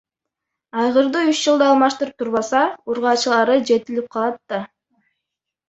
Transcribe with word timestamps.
Айгырды 0.83 1.21
үч 1.33 1.41
жылда 1.47 1.67
алмаштырып 1.73 2.17
турбаса, 2.23 2.63
ургаачылары 2.95 3.61
жетилип 3.73 4.11
калат 4.19 4.43
да. 4.55 4.65